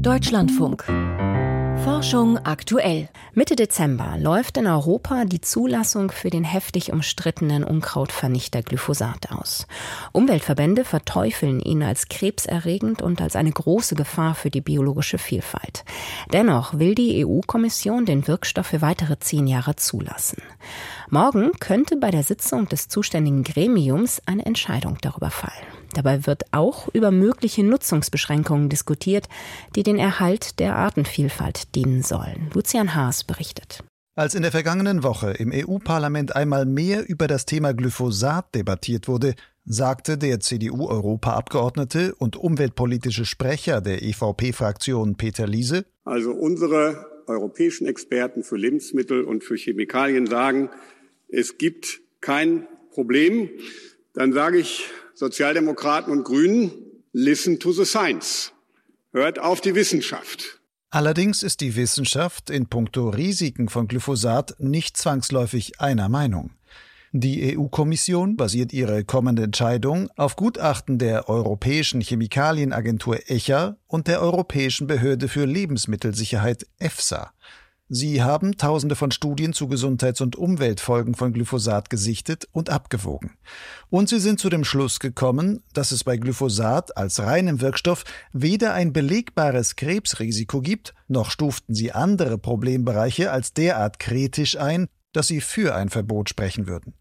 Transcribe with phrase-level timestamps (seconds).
[0.00, 0.84] Deutschlandfunk
[1.84, 3.08] Forschung aktuell.
[3.32, 9.66] Mitte Dezember läuft in Europa die Zulassung für den heftig umstrittenen Unkrautvernichter Glyphosat aus.
[10.12, 15.84] Umweltverbände verteufeln ihn als krebserregend und als eine große Gefahr für die biologische Vielfalt.
[16.32, 20.42] Dennoch will die EU-Kommission den Wirkstoff für weitere zehn Jahre zulassen.
[21.08, 25.79] Morgen könnte bei der Sitzung des zuständigen Gremiums eine Entscheidung darüber fallen.
[25.94, 29.28] Dabei wird auch über mögliche Nutzungsbeschränkungen diskutiert,
[29.76, 32.50] die den Erhalt der Artenvielfalt dienen sollen.
[32.54, 33.82] Lucian Haas berichtet.
[34.16, 39.34] Als in der vergangenen Woche im EU-Parlament einmal mehr über das Thema Glyphosat debattiert wurde,
[39.64, 48.56] sagte der CDU-Europaabgeordnete und umweltpolitische Sprecher der EVP-Fraktion Peter Liese: Also unsere europäischen Experten für
[48.56, 50.70] Lebensmittel und für Chemikalien sagen,
[51.28, 53.48] es gibt kein Problem.
[54.14, 56.70] Dann sage ich Sozialdemokraten und Grünen,
[57.12, 58.54] listen to the science.
[59.12, 60.62] Hört auf die Wissenschaft.
[60.88, 66.52] Allerdings ist die Wissenschaft in puncto Risiken von Glyphosat nicht zwangsläufig einer Meinung.
[67.12, 74.86] Die EU-Kommission basiert ihre kommende Entscheidung auf Gutachten der Europäischen Chemikalienagentur ECHA und der Europäischen
[74.86, 77.34] Behörde für Lebensmittelsicherheit EFSA.
[77.92, 83.32] Sie haben Tausende von Studien zu Gesundheits- und Umweltfolgen von Glyphosat gesichtet und abgewogen.
[83.88, 88.74] Und sie sind zu dem Schluss gekommen, dass es bei Glyphosat als reinem Wirkstoff weder
[88.74, 95.40] ein belegbares Krebsrisiko gibt, noch stuften sie andere Problembereiche als derart kritisch ein, dass sie
[95.40, 96.94] für ein Verbot sprechen würden.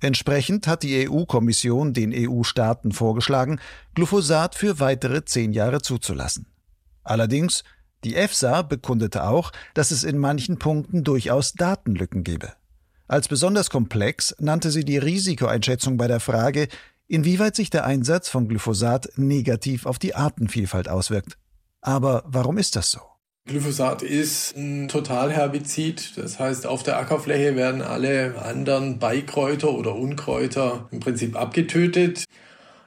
[0.00, 3.60] Entsprechend hat die EU-Kommission den EU-Staaten vorgeschlagen,
[3.94, 6.46] Glyphosat für weitere zehn Jahre zuzulassen.
[7.04, 7.62] Allerdings
[8.04, 12.52] die EFSA bekundete auch, dass es in manchen Punkten durchaus Datenlücken gebe.
[13.08, 16.68] Als besonders komplex nannte sie die Risikoeinschätzung bei der Frage,
[17.08, 21.36] inwieweit sich der Einsatz von Glyphosat negativ auf die Artenvielfalt auswirkt.
[21.80, 23.00] Aber warum ist das so?
[23.44, 26.16] Glyphosat ist ein Totalherbizid.
[26.16, 32.24] Das heißt, auf der Ackerfläche werden alle anderen Beikräuter oder Unkräuter im Prinzip abgetötet.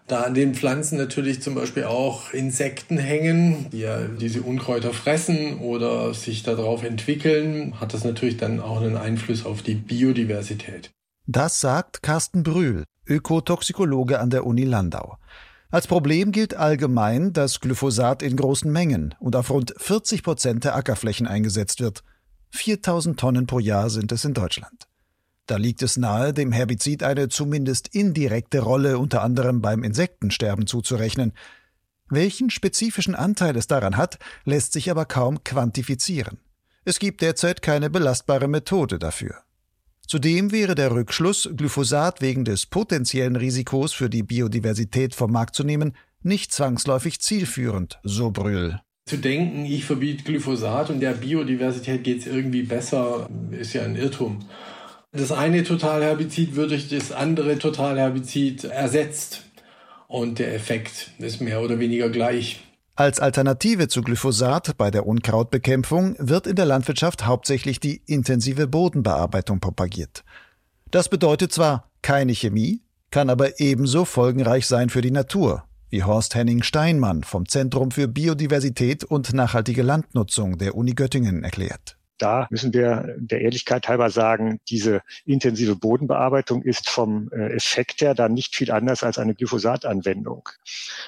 [0.08, 5.58] Da an den Pflanzen natürlich zum Beispiel auch Insekten hängen, die ja diese Unkräuter fressen
[5.58, 10.92] oder sich darauf entwickeln, hat das natürlich dann auch einen Einfluss auf die Biodiversität.
[11.26, 15.18] Das sagt Carsten Brühl, Ökotoxikologe an der Uni Landau.
[15.72, 20.76] Als Problem gilt allgemein, dass Glyphosat in großen Mengen und auf rund 40 Prozent der
[20.76, 22.04] Ackerflächen eingesetzt wird.
[22.52, 24.88] 4000 Tonnen pro Jahr sind es in Deutschland.
[25.48, 31.34] Da liegt es nahe, dem Herbizid eine zumindest indirekte Rolle unter anderem beim Insektensterben zuzurechnen.
[32.10, 36.40] Welchen spezifischen Anteil es daran hat, lässt sich aber kaum quantifizieren.
[36.84, 39.36] Es gibt derzeit keine belastbare Methode dafür.
[40.08, 45.64] Zudem wäre der Rückschluss, Glyphosat wegen des potenziellen Risikos für die Biodiversität vom Markt zu
[45.64, 48.80] nehmen, nicht zwangsläufig zielführend, so Brühl.
[49.08, 53.96] Zu denken, ich verbiete Glyphosat und der Biodiversität geht es irgendwie besser, ist ja ein
[53.96, 54.44] Irrtum
[55.16, 59.44] das eine Totalherbizid wird durch das andere Totalherbizid ersetzt.
[60.08, 62.62] Und der Effekt ist mehr oder weniger gleich.
[62.98, 69.60] Als Alternative zu Glyphosat bei der Unkrautbekämpfung wird in der Landwirtschaft hauptsächlich die intensive Bodenbearbeitung
[69.60, 70.24] propagiert.
[70.92, 72.82] Das bedeutet zwar keine Chemie,
[73.12, 78.08] kann aber ebenso folgenreich sein für die Natur, wie Horst Henning Steinmann vom Zentrum für
[78.08, 81.98] Biodiversität und nachhaltige Landnutzung der Uni Göttingen erklärt.
[82.18, 88.16] Da müssen wir der Ehrlichkeit halber sagen, diese intensive Bodenbearbeitung ist vom äh, Effekt her
[88.16, 90.48] dann nicht viel anders als eine Glyphosatanwendung.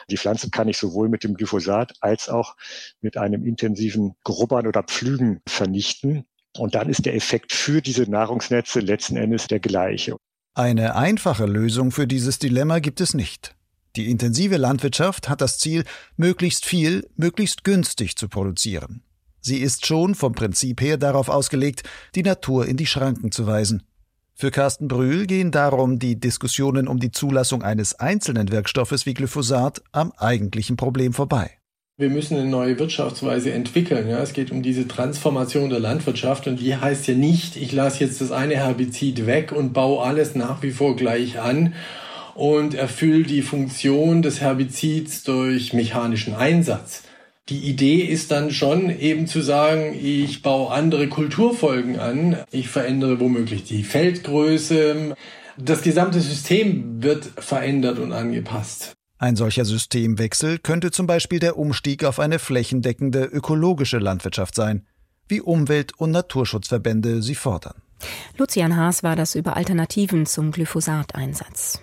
[0.09, 2.57] Die Pflanze kann ich sowohl mit dem Glyphosat als auch
[3.01, 6.25] mit einem intensiven Grubbern oder Pflügen vernichten.
[6.57, 10.17] Und dann ist der Effekt für diese Nahrungsnetze letzten Endes der gleiche.
[10.55, 13.55] Eine einfache Lösung für dieses Dilemma gibt es nicht.
[13.95, 15.83] Die intensive Landwirtschaft hat das Ziel,
[16.17, 19.03] möglichst viel, möglichst günstig zu produzieren.
[19.41, 21.83] Sie ist schon vom Prinzip her darauf ausgelegt,
[22.15, 23.83] die Natur in die Schranken zu weisen.
[24.33, 29.81] Für Carsten Brühl gehen darum die Diskussionen um die Zulassung eines einzelnen Wirkstoffes wie Glyphosat
[29.91, 31.49] am eigentlichen Problem vorbei.
[31.99, 34.07] Wir müssen eine neue Wirtschaftsweise entwickeln.
[34.07, 38.03] Ja, es geht um diese Transformation der Landwirtschaft und die heißt ja nicht, ich lasse
[38.03, 41.73] jetzt das eine Herbizid weg und baue alles nach wie vor gleich an
[42.35, 47.01] und erfülle die Funktion des Herbizids durch mechanischen Einsatz.
[47.49, 53.21] Die Idee ist dann schon eben zu sagen, ich baue andere Kulturfolgen an, ich verändere
[53.21, 55.15] womöglich die Feldgröße.
[55.57, 58.93] Das gesamte System wird verändert und angepasst.
[59.17, 64.85] Ein solcher Systemwechsel könnte zum Beispiel der Umstieg auf eine flächendeckende ökologische Landwirtschaft sein,
[65.29, 67.81] wie Umwelt- und Naturschutzverbände sie fordern.
[68.37, 71.81] Lucian Haas war das über Alternativen zum Glyphosateinsatz.